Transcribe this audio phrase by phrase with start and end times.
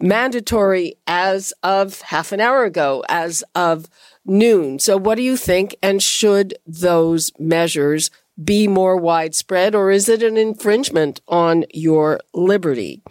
[0.00, 3.86] mandatory as of half an hour ago, as of
[4.26, 4.80] noon.
[4.80, 5.76] So what do you think?
[5.80, 8.10] And should those measures
[8.42, 13.02] be more widespread or is it an infringement on your liberty?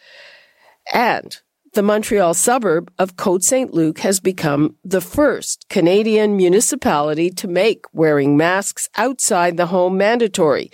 [0.91, 1.37] And
[1.73, 3.73] the Montreal suburb of Côte St.
[3.73, 10.69] Luc has become the first Canadian municipality to make wearing masks outside the home mandatory.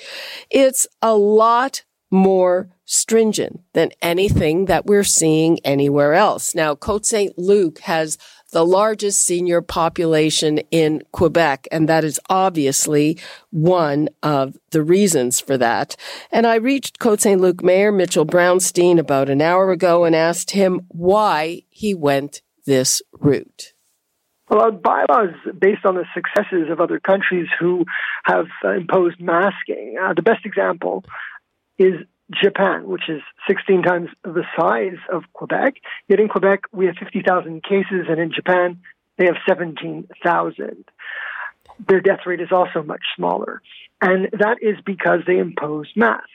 [0.49, 6.53] It's a lot more stringent than anything that we're seeing anywhere else.
[6.53, 7.38] Now, Côte St.
[7.38, 8.17] Luc has
[8.51, 11.67] the largest senior population in Quebec.
[11.71, 13.17] And that is obviously
[13.51, 15.95] one of the reasons for that.
[16.31, 17.39] And I reached Côte St.
[17.39, 23.01] Luc Mayor Mitchell Brownstein about an hour ago and asked him why he went this
[23.19, 23.73] route.
[24.49, 27.85] Well, our bylaws based on the successes of other countries who
[28.23, 29.95] have imposed masking.
[30.01, 31.03] Uh, the best example
[31.77, 31.93] is
[32.31, 35.75] Japan, which is 16 times the size of Quebec.
[36.07, 38.79] Yet in Quebec, we have 50,000 cases, and in Japan,
[39.17, 40.85] they have 17,000.
[41.88, 43.62] Their death rate is also much smaller.
[44.01, 46.28] And that is because they impose masks.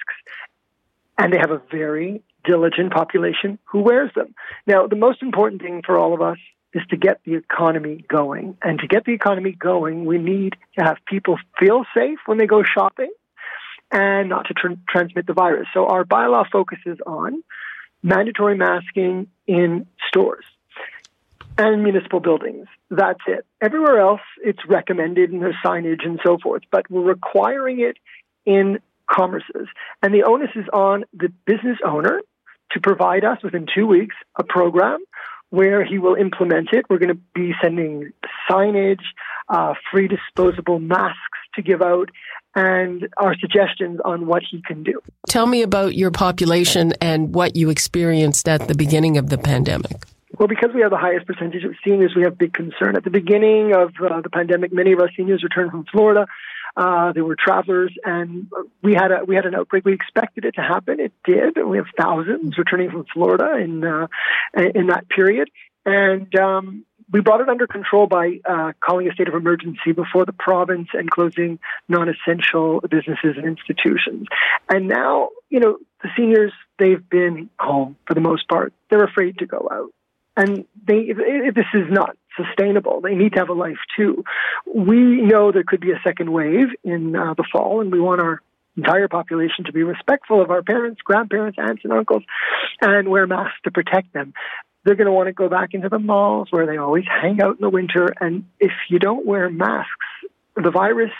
[1.17, 4.35] And they have a very diligent population who wears them.
[4.67, 6.39] Now, the most important thing for all of us
[6.75, 8.57] is to get the economy going.
[8.63, 12.47] And to get the economy going, we need to have people feel safe when they
[12.47, 13.13] go shopping
[13.91, 15.67] and not to tr- transmit the virus.
[15.75, 17.43] So our bylaw focuses on
[18.03, 20.45] mandatory masking in stores
[21.57, 22.67] and municipal buildings.
[22.91, 23.47] That's it.
[23.61, 27.97] Everywhere else, it's recommended and there's signage and so forth, but we're requiring it
[28.45, 28.81] in
[29.11, 29.67] commerces.
[30.03, 32.21] And the onus is on the business owner
[32.73, 34.99] to provide us within two weeks a program
[35.51, 36.85] where he will implement it.
[36.91, 38.13] We're going to be sending
[38.51, 39.05] signage,
[39.49, 42.11] uh, free disposable masks to give out,
[42.55, 45.01] and our suggestions on what he can do.
[45.29, 50.05] Tell me about your population and what you experienced at the beginning of the pandemic.
[50.39, 52.97] Well, because we have the highest percentage of seniors, we have big concern.
[52.97, 56.27] At the beginning of uh, the pandemic, many of our seniors returned from Florida.
[56.77, 58.51] Uh, they were travelers, and
[58.83, 59.85] we had a we had an outbreak.
[59.85, 60.99] We expected it to happen.
[60.99, 61.57] It did.
[61.65, 64.09] We have thousands returning from Florida in uh,
[64.75, 65.51] in that period,
[65.87, 70.25] and um, we brought it under control by uh, calling a state of emergency before
[70.25, 74.27] the province and closing non-essential businesses and institutions.
[74.69, 78.73] And now, you know, the seniors they've been home for the most part.
[78.91, 79.93] They're afraid to go out,
[80.37, 83.01] and they—if this is not sustainable.
[83.01, 84.25] They need to have a life too.
[84.67, 88.21] We know there could be a second wave in uh, the fall, and we want
[88.21, 88.41] our
[88.77, 92.23] entire population to be respectful of our parents, grandparents, aunts, and uncles,
[92.81, 94.35] and wear masks to protect them
[94.85, 97.57] they're going to want to go back into the malls where they always hang out
[97.57, 98.15] in the winter.
[98.21, 99.91] And if you don't wear masks,
[100.57, 101.11] the virus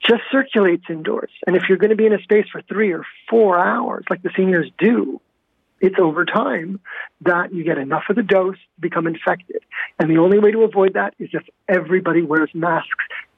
[0.00, 1.30] just circulates indoors.
[1.46, 4.22] And if you're going to be in a space for three or four hours, like
[4.22, 5.20] the seniors do,
[5.80, 6.80] it's over time
[7.22, 9.62] that you get enough of the dose, to become infected.
[9.98, 12.88] And the only way to avoid that is if everybody wears masks,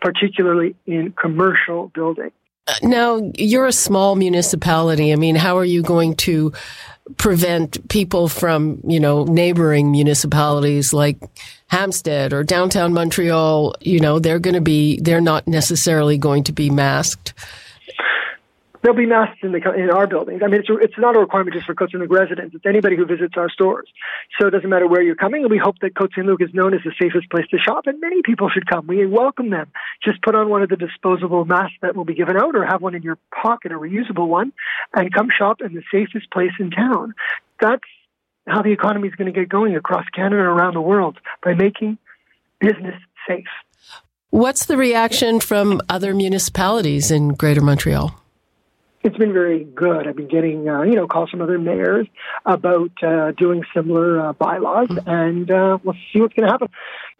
[0.00, 2.32] particularly in commercial buildings.
[2.82, 5.12] Now, you're a small municipality.
[5.12, 6.52] I mean, how are you going to
[7.16, 11.18] prevent people from, you know, neighboring municipalities like
[11.68, 16.52] Hampstead or downtown Montreal, you know, they're going to be, they're not necessarily going to
[16.52, 17.32] be masked
[18.82, 20.40] There'll be masks in, the, in our buildings.
[20.44, 22.54] I mean, it's, it's not a requirement just for Luc residents.
[22.54, 23.88] It's anybody who visits our stores.
[24.38, 25.42] So it doesn't matter where you're coming.
[25.42, 27.86] And we hope that Saint is known as the safest place to shop.
[27.86, 28.86] And many people should come.
[28.86, 29.66] We welcome them.
[30.04, 32.80] Just put on one of the disposable masks that will be given out or have
[32.80, 34.52] one in your pocket, a reusable one,
[34.94, 37.14] and come shop in the safest place in town.
[37.60, 37.82] That's
[38.46, 41.54] how the economy is going to get going across Canada and around the world by
[41.54, 41.98] making
[42.60, 42.94] business
[43.26, 43.44] safe.
[44.30, 48.14] What's the reaction from other municipalities in Greater Montreal?
[49.02, 50.06] It's been very good.
[50.08, 52.06] I've been getting, uh, you know, calls from other mayors
[52.44, 55.08] about uh, doing similar uh, bylaws, mm-hmm.
[55.08, 56.68] and uh, we'll see what's going to happen.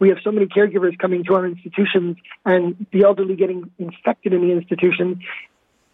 [0.00, 4.40] We have so many caregivers coming to our institutions, and the elderly getting infected in
[4.40, 5.18] the institutions,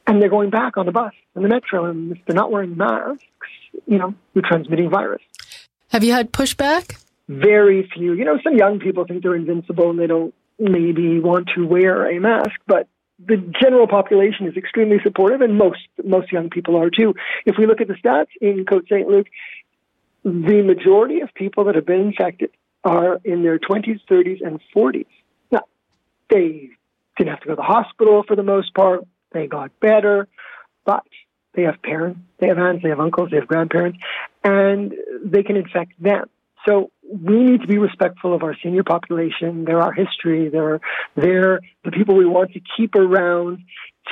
[0.07, 2.77] and they're going back on the bus and the metro, and if they're not wearing
[2.77, 3.25] masks,
[3.87, 5.23] you know, you're transmitting virus.
[5.89, 7.01] Have you had pushback?
[7.29, 8.13] Very few.
[8.13, 12.11] You know, some young people think they're invincible and they don't maybe want to wear
[12.11, 12.89] a mask, but
[13.19, 17.15] the general population is extremely supportive, and most most young people are too.
[17.47, 19.27] If we look at the stats in Cote Saint Luc,
[20.25, 22.51] the majority of people that have been infected
[22.83, 25.07] are in their 20s, 30s, and 40s.
[25.51, 25.63] Now,
[26.29, 26.71] they
[27.17, 29.07] didn't have to go to the hospital for the most part.
[29.33, 30.29] They got better,
[30.85, 31.05] but
[31.55, 33.99] they have parents, they have aunts, they have uncles, they have grandparents,
[34.43, 34.93] and
[35.25, 36.29] they can infect them.
[36.67, 39.65] So we need to be respectful of our senior population.
[39.65, 40.49] They're our history.
[40.49, 40.81] They're
[41.15, 43.59] they're the people we want to keep around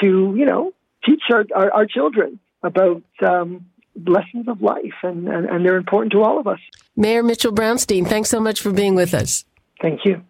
[0.01, 0.73] to you know
[1.05, 3.67] teach our our, our children about um,
[4.07, 6.61] lessons of life, and, and and they're important to all of us.
[6.97, 9.45] Mayor Mitchell Brownstein, thanks so much for being with us.
[9.81, 10.23] Thank you.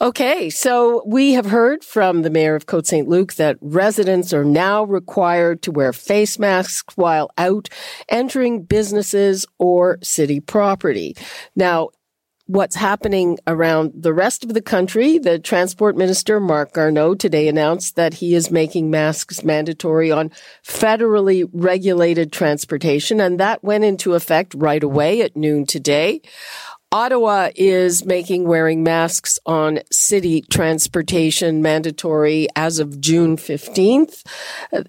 [0.00, 3.08] Okay, so we have heard from the mayor of Côte St.
[3.08, 7.68] Luc that residents are now required to wear face masks while out
[8.08, 11.16] entering businesses or city property.
[11.54, 11.90] Now,
[12.46, 15.18] what's happening around the rest of the country.
[15.18, 20.30] The transport minister, Marc Garneau, today announced that he is making masks mandatory on
[20.62, 26.20] federally regulated transportation, and that went into effect right away at noon today.
[26.94, 34.22] Ottawa is making wearing masks on city transportation mandatory as of June 15th.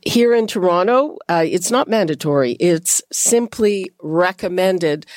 [0.05, 2.51] here in Toronto, uh, it's not mandatory.
[2.59, 5.07] It's simply recommended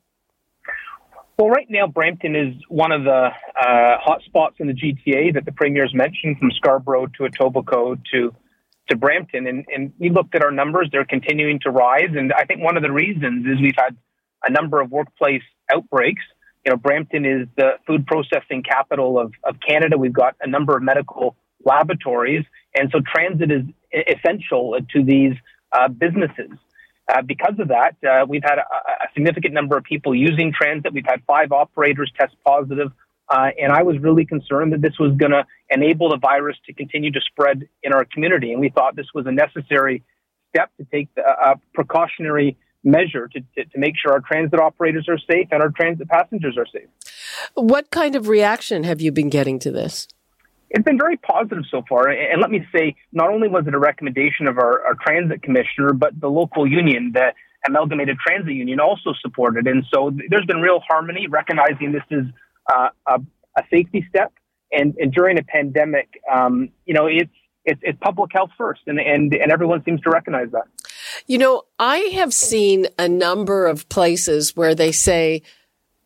[1.38, 5.44] Well, right now, Brampton is one of the uh, hot spots in the GTA that
[5.44, 8.34] the Premier's mentioned, from Scarborough to Etobicoke to
[8.88, 9.46] to Brampton.
[9.46, 12.10] And, and we looked at our numbers; they're continuing to rise.
[12.16, 13.96] And I think one of the reasons is we've had
[14.46, 16.22] a number of workplace outbreaks
[16.66, 19.96] you know, Brampton is the food processing capital of, of Canada.
[19.96, 22.44] We've got a number of medical laboratories.
[22.74, 25.34] And so transit is essential to these
[25.70, 26.50] uh, businesses.
[27.08, 30.92] Uh, because of that, uh, we've had a, a, significant number of people using transit.
[30.92, 32.90] We've had five operators test positive.
[33.28, 36.72] Uh, and I was really concerned that this was going to enable the virus to
[36.72, 38.50] continue to spread in our community.
[38.50, 40.02] And we thought this was a necessary
[40.50, 42.56] step to take a, a precautionary
[42.86, 46.56] measure to, to, to, make sure our transit operators are safe and our transit passengers
[46.56, 46.88] are safe.
[47.54, 50.06] What kind of reaction have you been getting to this?
[50.70, 52.08] It's been very positive so far.
[52.08, 55.92] And let me say, not only was it a recommendation of our, our transit commissioner,
[55.92, 57.32] but the local union, the
[57.66, 59.66] Amalgamated Transit Union, also supported.
[59.66, 62.26] And so there's been real harmony, recognizing this is
[62.72, 63.20] uh, a,
[63.56, 64.32] a, safety step.
[64.72, 67.30] And, and during a pandemic, um, you know, it's,
[67.64, 70.66] it's, it's public health first, and, and, and everyone seems to recognize that.
[71.26, 75.42] You know, I have seen a number of places where they say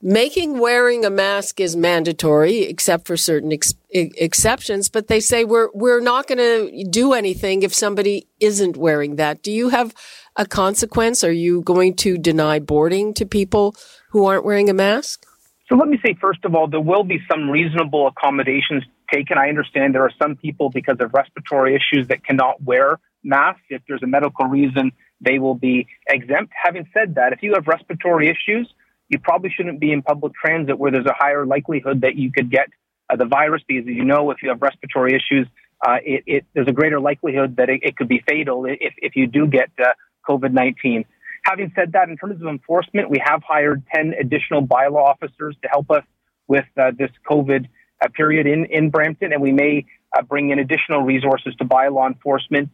[0.02, 5.68] making wearing a mask is mandatory except for certain ex- exceptions, but they say we're
[5.74, 9.42] we're not going to do anything if somebody isn't wearing that.
[9.42, 9.94] Do you have
[10.36, 11.22] a consequence?
[11.22, 13.74] Are you going to deny boarding to people
[14.10, 15.26] who aren't wearing a mask?
[15.68, 19.38] So let me say first of all, there will be some reasonable accommodations taken.
[19.38, 23.62] I understand there are some people because of respiratory issues that cannot wear masks.
[23.70, 26.52] If there's a medical reason they will be exempt.
[26.62, 28.72] Having said that, if you have respiratory issues,
[29.08, 32.50] you probably shouldn't be in public transit where there's a higher likelihood that you could
[32.50, 32.68] get
[33.10, 35.46] uh, the virus because, as you know, if you have respiratory issues,
[35.86, 39.16] uh, it, it, there's a greater likelihood that it, it, could be fatal if, if
[39.16, 39.92] you do get uh,
[40.28, 41.04] COVID 19.
[41.44, 45.68] Having said that, in terms of enforcement, we have hired 10 additional bylaw officers to
[45.68, 46.04] help us
[46.48, 47.66] with uh, this COVID
[48.02, 49.86] uh, period in, in Brampton, and we may
[50.16, 52.70] uh, bring in additional resources to bylaw enforcement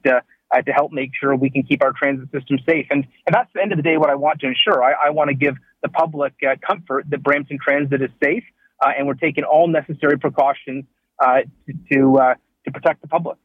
[0.54, 2.86] uh, uh, to help make sure we can keep our transit system safe.
[2.90, 4.82] And, and that's the end of the day what I want to ensure.
[4.82, 8.44] I, I want to give the public uh, comfort that Brampton Transit is safe,
[8.80, 10.84] and we're taking all necessary precautions
[11.20, 11.44] to,
[11.92, 12.36] to
[12.66, 13.38] to protect the public.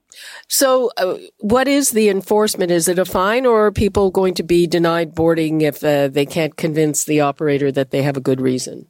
[0.48, 2.72] So, uh, what is the enforcement?
[2.72, 6.26] Is it a fine, or are people going to be denied boarding if uh, they
[6.26, 8.88] can't convince the operator that they have a good reason?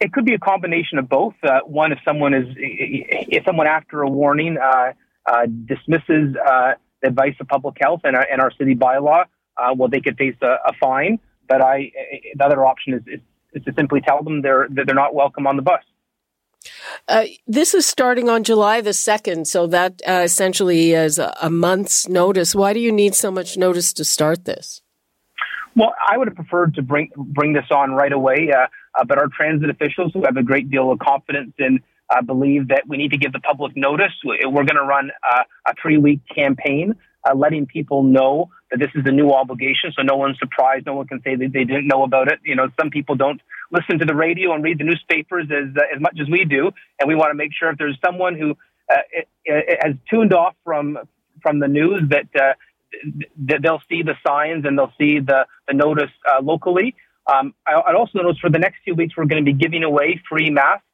[0.00, 1.34] It could be a combination of both.
[1.42, 4.92] Uh, one, if someone is, if someone after a warning uh,
[5.26, 9.24] uh, dismisses uh, the advice of public health and our, and our city bylaw,
[9.76, 11.18] well, they could face a, a, fine.
[11.48, 11.92] But I,
[12.34, 13.20] the other option is, is,
[13.52, 15.82] is to simply tell them they're that they're not welcome on the bus.
[17.06, 21.48] Uh, this is starting on July the 2nd, so that uh, essentially is a, a,
[21.48, 22.54] month's notice.
[22.54, 24.82] Why do you need so much notice to start this?
[25.74, 28.66] Well, I would have preferred to bring bring this on right away, uh,
[28.98, 32.68] uh but our transit officials, who have a great deal of confidence in, uh, believe
[32.68, 34.12] that we need to give the public notice.
[34.24, 36.96] We're going to run uh, a three week campaign
[37.28, 39.92] uh, letting people know that this is a new obligation.
[39.94, 40.86] So no one's surprised.
[40.86, 42.40] No one can say that they didn't know about it.
[42.44, 45.94] You know, some people don't listen to the radio and read the newspapers as uh,
[45.94, 48.52] as much as we do, and we want to make sure if there's someone who
[48.90, 50.98] uh, it, it has tuned off from
[51.42, 52.54] from the news that uh,
[53.46, 56.94] that they'll see the signs and they'll see the the notice uh, locally.
[57.26, 59.84] Um, I, I'd also notice for the next few weeks we're going to be giving
[59.84, 60.84] away free masks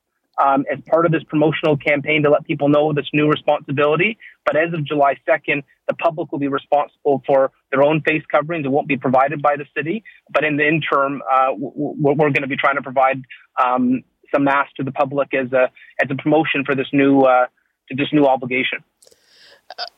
[0.43, 4.19] um, as part of this promotional campaign to let people know this new responsibility.
[4.45, 8.65] But as of July 2nd, the public will be responsible for their own face coverings.
[8.65, 10.05] It won't be provided by the city.
[10.31, 13.23] But in the interim, uh, we're, going to be trying to provide
[13.63, 14.03] um,
[14.35, 15.71] some masks to the public as a
[16.03, 17.47] as a promotion for this new uh,
[17.89, 18.83] to this new obligation.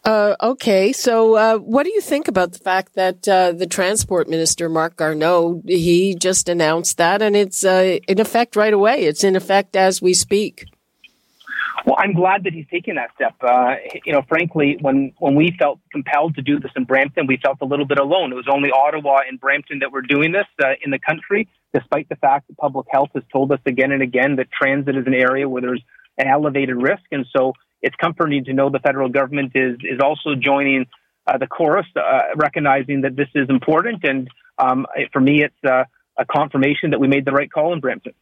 [0.05, 4.29] Uh, okay, so uh, what do you think about the fact that uh, the transport
[4.29, 9.05] minister Marc Garneau he just announced that, and it's uh, in effect right away.
[9.05, 10.67] It's in effect as we speak.
[11.85, 13.35] Well, I'm glad that he's taking that step.
[13.41, 17.37] Uh, you know, frankly, when when we felt compelled to do this in Brampton, we
[17.37, 18.33] felt a little bit alone.
[18.33, 22.09] It was only Ottawa and Brampton that were doing this uh, in the country, despite
[22.09, 25.15] the fact that public health has told us again and again that transit is an
[25.15, 25.83] area where there's
[26.19, 27.53] an elevated risk, and so
[27.87, 30.87] it's comforting to know the federal government is is also joining
[31.27, 34.05] uh, the chorus, uh, recognizing that this is important.
[34.05, 34.29] And
[34.59, 35.85] um, for me, it's uh,
[36.17, 38.15] a confirmation that we made the right call in Brampton.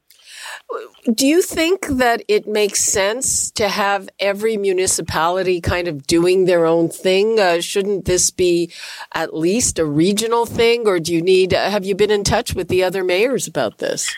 [1.13, 6.67] Do you think that it makes sense to have every municipality kind of doing their
[6.67, 7.39] own thing?
[7.39, 8.71] Uh, shouldn't this be
[9.15, 11.53] at least a regional thing, or do you need?
[11.53, 14.15] Have you been in touch with the other mayors about this?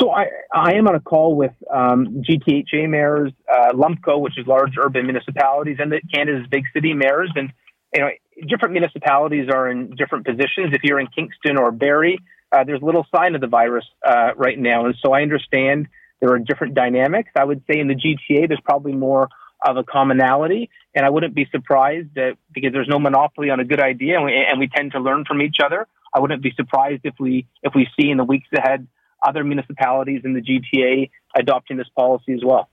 [0.00, 4.46] So I, I am on a call with um, GTHA mayors, uh, LUMCO, which is
[4.46, 7.32] large urban municipalities, and the Canada's big city mayors.
[7.34, 7.52] And
[7.92, 8.10] you know,
[8.46, 10.72] different municipalities are in different positions.
[10.72, 12.20] If you're in Kingston or Barrie,
[12.52, 15.88] uh, there's little sign of the virus uh, right now, and so I understand
[16.20, 17.30] there are different dynamics.
[17.36, 19.28] I would say in the GTA, there's probably more
[19.66, 23.64] of a commonality, and I wouldn't be surprised that because there's no monopoly on a
[23.64, 25.86] good idea, and we, and we tend to learn from each other.
[26.14, 28.86] I wouldn't be surprised if we if we see in the weeks ahead
[29.26, 32.68] other municipalities in the GTA adopting this policy as well.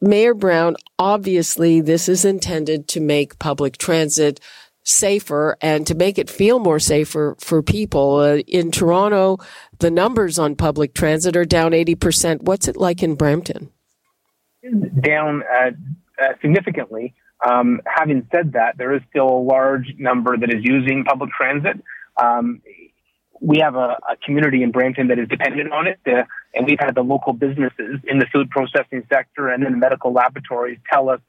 [0.00, 4.40] Mayor Brown, obviously, this is intended to make public transit
[4.82, 8.16] safer and to make it feel more safer for people.
[8.16, 9.38] Uh, in Toronto,
[9.78, 12.42] the numbers on public transit are down 80%.
[12.42, 13.70] What's it like in Brampton?
[14.62, 15.70] Down uh,
[16.22, 17.14] uh, significantly.
[17.46, 21.82] Um, having said that, there is still a large number that is using public transit.
[22.22, 22.60] Um,
[23.40, 26.78] we have a, a, community in Brampton that is dependent on it, uh, and we've
[26.78, 31.08] had the local businesses in the food processing sector and in the medical laboratories tell
[31.08, 31.20] us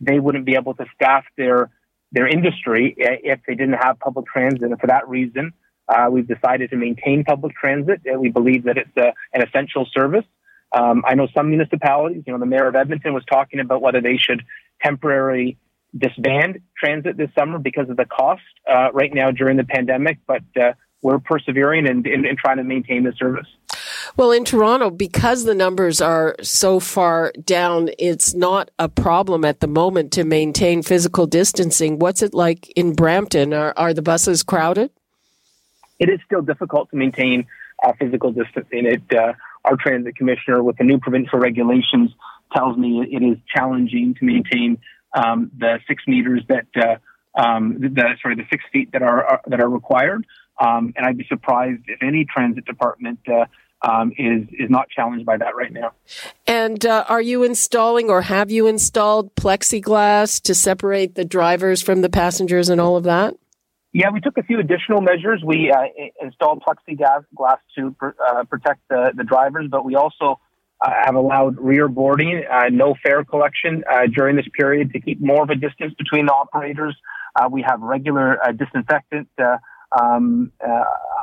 [0.00, 1.70] they wouldn't be able to staff their
[2.12, 4.62] their industry if they didn't have public transit.
[4.62, 5.52] And for that reason,
[5.88, 8.00] uh, we've decided to maintain public transit.
[8.16, 10.24] We believe that it's a, an essential service.
[10.72, 14.00] Um, I know some municipalities, you know, the mayor of Edmonton was talking about whether
[14.00, 14.44] they should
[14.82, 15.58] temporarily
[15.96, 20.18] disband transit this summer because of the cost uh, right now during the pandemic.
[20.26, 20.72] But uh,
[21.06, 23.46] we're persevering and, and, and trying to maintain the service.
[24.16, 29.60] Well, in Toronto, because the numbers are so far down, it's not a problem at
[29.60, 32.00] the moment to maintain physical distancing.
[32.00, 33.54] What's it like in Brampton?
[33.54, 34.90] Are, are the buses crowded?
[36.00, 37.46] It is still difficult to maintain
[37.84, 38.86] uh, physical distancing.
[38.86, 39.34] It, uh,
[39.64, 42.10] our transit commissioner, with the new provincial regulations,
[42.52, 44.78] tells me it is challenging to maintain
[45.14, 46.96] um, the six meters that uh,
[47.40, 50.26] um, the sorry the six feet that are, are, that are required.
[50.58, 53.44] Um, and I'd be surprised if any transit department uh,
[53.82, 55.92] um, is is not challenged by that right now.
[56.46, 62.00] And uh, are you installing or have you installed plexiglass to separate the drivers from
[62.00, 63.36] the passengers and all of that?
[63.92, 65.42] Yeah, we took a few additional measures.
[65.44, 65.84] We uh,
[66.20, 70.38] installed plexiglass glass to pr- uh, protect the, the drivers, but we also
[70.82, 75.18] uh, have allowed rear boarding, uh, no fare collection uh, during this period to keep
[75.20, 76.94] more of a distance between the operators.
[77.50, 79.28] we have regular disinfectant
[79.92, 80.52] um,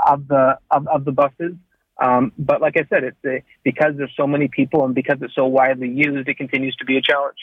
[0.08, 1.54] of the of, of the buses.
[2.02, 5.46] Um, but like I said, it's because there's so many people and because it's so
[5.46, 7.38] widely used, it continues to be a challenge.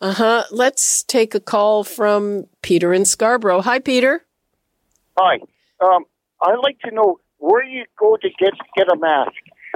[0.00, 0.44] Uh huh.
[0.50, 3.62] Let's take a call from Peter in Scarborough.
[3.62, 4.24] Hi, Peter.
[5.18, 5.40] Hi.
[5.80, 6.04] Um,
[6.40, 9.32] I'd like to know where you go to get get a mask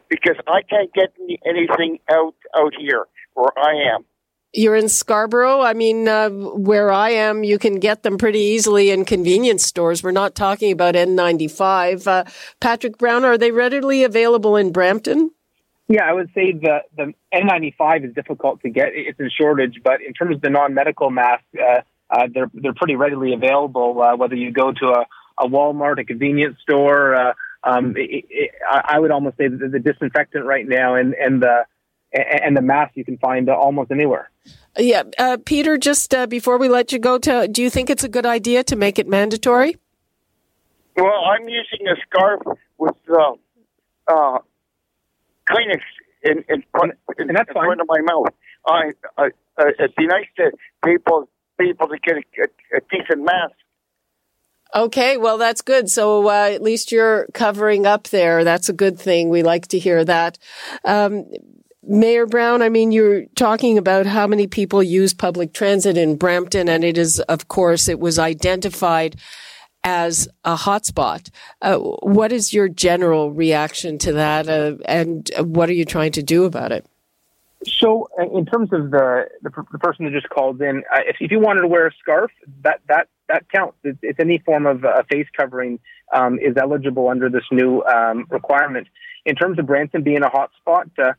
[0.09, 1.12] because I can't get
[1.45, 4.05] anything out out here where I am.
[4.54, 5.62] You're in Scarborough.
[5.62, 10.02] I mean, uh, where I am, you can get them pretty easily in convenience stores.
[10.02, 12.06] We're not talking about N95.
[12.06, 12.25] Uh,
[12.61, 15.30] Patrick Brown, are they readily available in Brampton?
[15.88, 18.88] Yeah, I would say the, the N95 is difficult to get.
[18.92, 21.80] It's in shortage, but in terms of the non-medical masks, uh,
[22.11, 24.00] uh, they're they're pretty readily available.
[24.00, 25.06] Uh, whether you go to a,
[25.38, 27.32] a Walmart, a convenience store, uh,
[27.64, 31.64] um, it, it, I would almost say that the disinfectant right now and and the
[32.12, 34.31] and the mask you can find almost anywhere.
[34.76, 35.78] Yeah, uh, Peter.
[35.78, 38.64] Just uh, before we let you go, to, do you think it's a good idea
[38.64, 39.76] to make it mandatory?
[40.97, 42.40] Well, I'm using a scarf
[42.78, 43.33] with uh,
[44.09, 44.38] uh,
[45.49, 45.81] Kleenex
[46.23, 48.28] in in front, in, in front of my mouth.
[48.66, 50.52] I, I uh, it'd be nice to
[50.85, 51.28] people
[51.59, 53.54] people to get a, a, a decent mask.
[54.75, 55.90] Okay, well, that's good.
[55.90, 58.42] So uh, at least you're covering up there.
[58.42, 59.28] That's a good thing.
[59.28, 60.38] We like to hear that.
[60.85, 61.26] Um,
[61.85, 66.69] Mayor Brown, I mean, you're talking about how many people use public transit in Brampton,
[66.69, 69.17] and it is, of course, it was identified
[69.83, 71.31] as a hotspot.
[71.61, 76.23] Uh, what is your general reaction to that, uh, and what are you trying to
[76.23, 76.87] do about it?
[77.66, 81.16] So, uh, in terms of the the, the person that just called in, uh, if,
[81.21, 82.31] if you wanted to wear a scarf,
[82.62, 83.77] that that that counts.
[83.83, 85.81] It's, it's any form of uh, face covering
[86.12, 88.87] um, is eligible under this new um, requirement.
[89.25, 91.12] In terms of Brampton being a hotspot, uh,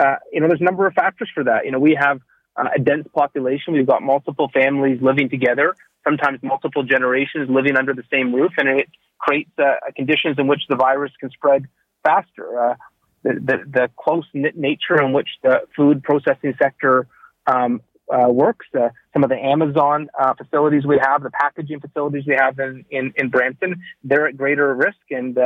[0.00, 1.66] uh, you know, there's a number of factors for that.
[1.66, 2.20] You know, we have
[2.56, 3.74] uh, a dense population.
[3.74, 8.80] We've got multiple families living together, sometimes multiple generations living under the same roof, and
[8.80, 11.66] it creates uh, conditions in which the virus can spread
[12.02, 12.70] faster.
[12.70, 12.74] Uh,
[13.22, 17.06] the, the, the close knit nature in which the food processing sector
[17.46, 18.66] um, uh, works.
[18.74, 20.08] Uh, some of the Amazon
[20.38, 24.74] facilities we have, the packaging facilities we have in, in, in Brampton, they're at greater
[24.74, 25.36] risk, and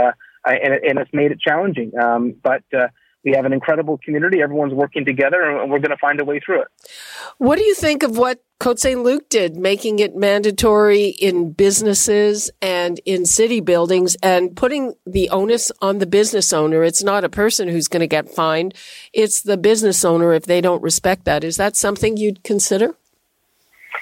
[0.46, 1.90] and, and it's made it challenging.
[1.98, 2.62] Um, but
[3.24, 4.42] we have an incredible community.
[4.42, 6.68] Everyone's working together, and we're going to find a way through it.
[7.38, 9.02] What do you think of what Côte St.
[9.02, 15.72] Luc did, making it mandatory in businesses and in city buildings and putting the onus
[15.80, 16.84] on the business owner?
[16.84, 18.74] It's not a person who's going to get fined.
[19.12, 21.44] It's the business owner if they don't respect that.
[21.44, 22.94] Is that something you'd consider?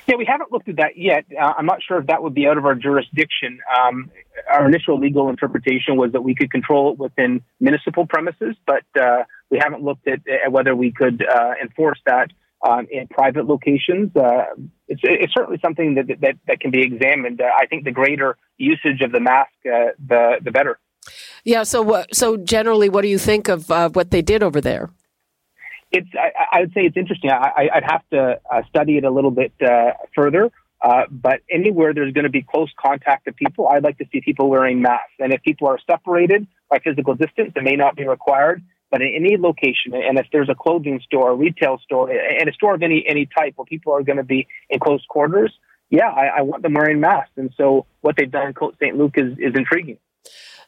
[0.07, 1.25] Yeah, we haven't looked at that yet.
[1.41, 3.61] Uh, I'm not sure if that would be out of our jurisdiction.
[3.81, 4.11] Um,
[4.51, 9.25] our initial legal interpretation was that we could control it within municipal premises, but uh,
[9.51, 12.31] we haven't looked at, at whether we could uh, enforce that
[12.69, 14.15] um, in private locations.
[14.17, 14.45] Uh,
[14.89, 17.41] it's, it's, certainly something that, that, that can be examined.
[17.41, 20.79] Uh, I think the greater usage of the mask, uh, the the better.
[21.45, 21.65] Yeah.
[21.65, 24.91] So, what, so generally, what do you think of what they did over there?
[25.93, 27.31] it's I, I, would say it's interesting.
[27.31, 30.51] I, would have to uh, study it a little bit uh, further.
[30.83, 34.21] Uh, but anywhere there's going to be close contact of people, I'd like to see
[34.21, 35.13] people wearing masks.
[35.21, 38.63] And if people are separated by physical distance, it may not be required.
[38.91, 42.53] But in any location, and if there's a clothing store, a retail store, and a
[42.53, 45.51] store of any any type where people are going to be in close quarters,
[45.89, 47.33] yeah, I, I want them wearing masks.
[47.37, 48.97] And so what they've done in Côte St.
[48.97, 49.97] Luc is, is intriguing.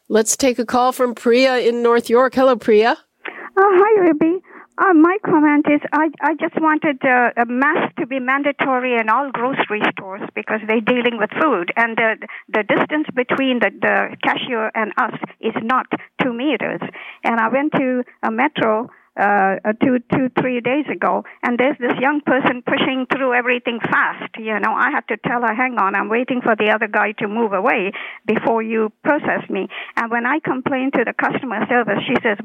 [0.08, 2.34] Let's take a call from Priya in North York.
[2.34, 2.96] Hello, Priya.
[3.26, 4.42] Uh, hi, Ruby.
[4.76, 9.08] Uh, my comment is I, I just wanted uh, a mask to be mandatory in
[9.08, 12.16] all grocery stores because they're dealing with food, and the
[12.48, 15.86] the distance between the, the cashier and us is not
[16.20, 16.80] two meters.
[17.22, 21.94] And I went to a metro uh, two, two, three days ago, and there's this
[22.00, 24.34] young person pushing through everything fast.
[24.38, 27.12] You know, I had to tell her, hang on, I'm waiting for the other guy
[27.18, 27.92] to move away
[28.26, 29.68] before you process me.
[29.96, 32.38] And when I complained to the customer service, she says,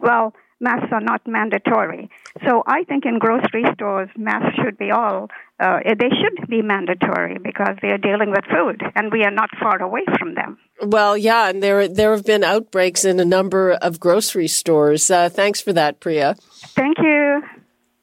[0.00, 2.08] well, masks are not mandatory.
[2.46, 5.28] So I think in grocery stores, masks should be all,
[5.60, 9.50] uh, they should be mandatory because they are dealing with food and we are not
[9.60, 10.58] far away from them.
[10.80, 15.10] Well, yeah, and there, there have been outbreaks in a number of grocery stores.
[15.10, 16.36] Uh, thanks for that, Priya.
[16.74, 17.42] Thank you.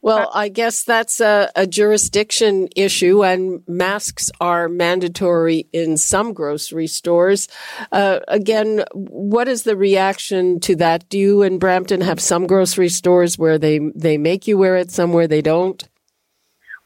[0.02, 6.88] Well, I guess that's a, a, jurisdiction issue, and masks are mandatory in some grocery
[6.88, 7.50] stores.
[7.92, 11.10] Uh, again, what is the reaction to that?
[11.10, 14.90] Do you in Brampton have some grocery stores where they, they make you wear it,
[14.90, 15.86] some where they don't?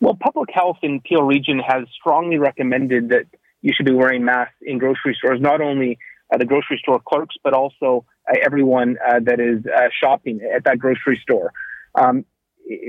[0.02, 3.26] Well, public health in Peel Region has strongly recommended that
[3.62, 6.00] you should be wearing masks in grocery stores, not only
[6.34, 10.64] uh, the grocery store clerks, but also uh, everyone uh, that is uh, shopping at
[10.64, 11.54] that grocery store.
[11.96, 12.26] Um,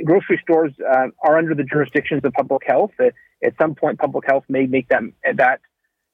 [0.04, 2.92] grocery stores uh, are under the jurisdictions of public health.
[2.98, 5.02] At, at, some point, public health may make that
[5.37, 5.60] that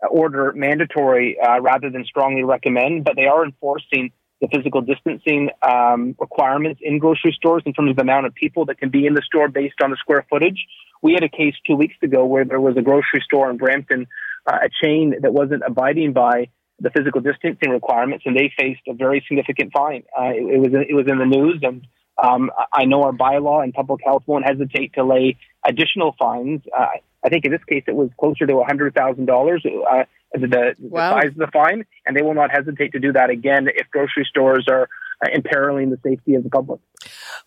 [0.09, 6.15] order mandatory uh, rather than strongly recommend, but they are enforcing the physical distancing um,
[6.19, 9.15] requirements in grocery stores in terms of the amount of people that can be in
[9.15, 10.65] the store based on the square footage.
[11.03, 14.07] We had a case two weeks ago where there was a grocery store in Brampton,
[14.47, 18.95] uh, a chain that wasn't abiding by the physical distancing requirements, and they faced a
[18.95, 20.03] very significant fine.
[20.19, 21.87] Uh, it, it was it was in the news, and
[22.23, 26.63] um, I know our bylaw and public health won't hesitate to lay additional fines.
[26.77, 26.87] Uh,
[27.25, 31.21] I think in this case it was closer to $100,000, uh, the, the wow.
[31.21, 34.27] size of the fine, and they will not hesitate to do that again if grocery
[34.29, 34.89] stores are
[35.25, 36.81] uh, imperiling the safety of the public.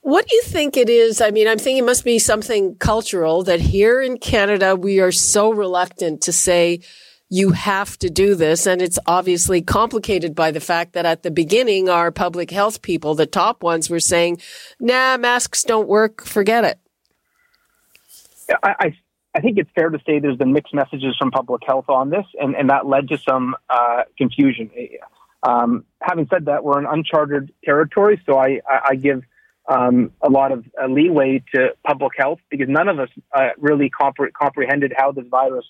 [0.02, 1.22] What do you think it is?
[1.22, 5.12] I mean, I'm thinking it must be something cultural that here in Canada we are
[5.12, 6.82] so reluctant to say,
[7.34, 8.68] you have to do this.
[8.68, 13.16] And it's obviously complicated by the fact that at the beginning, our public health people,
[13.16, 14.40] the top ones were saying,
[14.80, 16.24] nah, masks don't work.
[16.24, 16.80] Forget it.
[18.64, 18.94] I,
[19.34, 22.26] I, think it's fair to say there's been mixed messages from public health on this,
[22.40, 24.70] and, and that led to some uh, confusion.
[25.42, 29.24] Um, having said that, we're in uncharted territory, so I, I, I give
[29.68, 33.90] um, a lot of uh, leeway to public health because none of us uh, really
[33.90, 35.66] compre- comprehended how this virus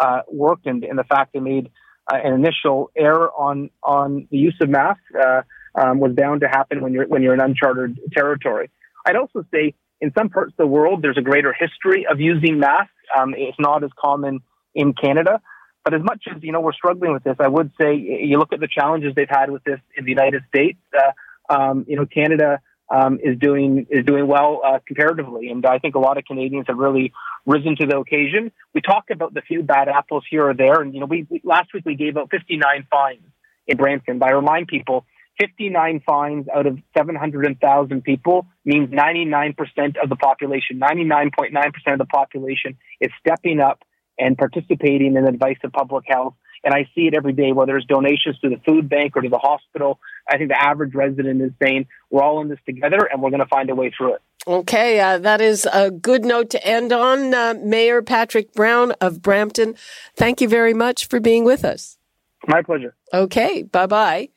[0.00, 1.70] uh, worked and, and the fact they made
[2.10, 5.42] uh, an initial error on on the use of masks uh,
[5.74, 8.70] um, was bound to happen when you're when you're in uncharted territory.
[9.04, 12.58] I'd also say in some parts of the world there's a greater history of using
[12.58, 12.92] masks.
[13.16, 14.40] Um, it's not as common
[14.74, 15.40] in Canada.
[15.84, 18.52] But as much as you know we're struggling with this, I would say you look
[18.52, 20.80] at the challenges they've had with this in the United States.
[20.92, 21.12] Uh,
[21.48, 25.94] um, you know, Canada um, is doing is doing well uh, comparatively, and I think
[25.94, 27.12] a lot of Canadians have really
[27.44, 28.52] risen to the occasion.
[28.74, 31.40] We talked about the few bad apples here or there, and you know, we, we
[31.44, 33.22] last week we gave out 59 fines
[33.66, 34.18] in Brampton.
[34.18, 35.04] But I remind people,
[35.40, 39.56] 59 fines out of 700,000 people means 99%
[40.02, 43.82] of the population, 99.9% of the population is stepping up
[44.18, 46.34] and participating in the advice of public health
[46.66, 49.28] and I see it every day, whether it's donations to the food bank or to
[49.28, 50.00] the hospital.
[50.28, 53.40] I think the average resident is saying, we're all in this together and we're going
[53.40, 54.22] to find a way through it.
[54.46, 57.34] Okay, uh, that is a good note to end on.
[57.34, 59.74] Uh, Mayor Patrick Brown of Brampton,
[60.14, 61.98] thank you very much for being with us.
[62.46, 62.94] My pleasure.
[63.12, 64.28] Okay, bye bye.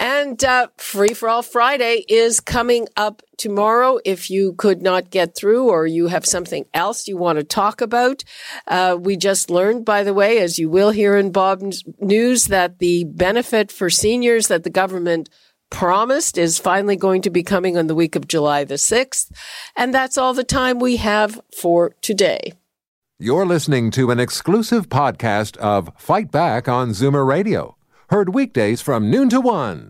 [0.00, 3.98] And uh, Free for All Friday is coming up tomorrow.
[4.02, 7.82] If you could not get through or you have something else you want to talk
[7.82, 8.24] about,
[8.66, 12.78] uh, we just learned, by the way, as you will hear in Bob's news, that
[12.78, 15.28] the benefit for seniors that the government
[15.68, 19.30] promised is finally going to be coming on the week of July the 6th.
[19.76, 22.54] And that's all the time we have for today.
[23.18, 27.76] You're listening to an exclusive podcast of Fight Back on Zoomer Radio
[28.10, 29.89] Heard weekdays from noon to one.